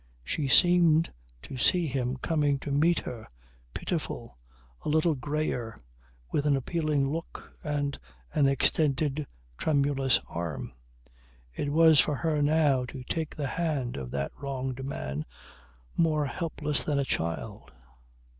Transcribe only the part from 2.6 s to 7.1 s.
to meet her, pitiful, a little greyer, with an appealing